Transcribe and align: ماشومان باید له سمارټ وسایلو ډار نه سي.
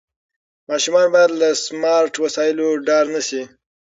ماشومان 0.69 1.07
باید 1.15 1.31
له 1.41 1.49
سمارټ 1.65 2.13
وسایلو 2.23 2.67
ډار 2.87 3.05
نه 3.15 3.21
سي. 3.27 3.41